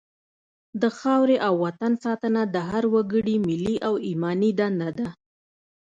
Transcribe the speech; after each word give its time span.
د 0.81 0.83
خاورې 0.97 1.37
او 1.47 1.53
وطن 1.65 1.93
ساتنه 2.03 2.41
د 2.53 2.55
هر 2.69 2.83
وګړي 2.93 3.35
ملي 3.47 3.75
او 3.87 3.93
ایماني 4.07 4.51
دنده 4.59 4.89
ده. 4.97 5.07